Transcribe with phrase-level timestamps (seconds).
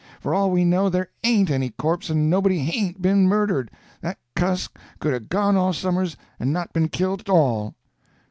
[0.19, 3.69] For all we know, there ain't any corpse and nobody hain't been murdered.
[4.01, 7.75] That cuss could 'a' gone off somers and not been killed at all."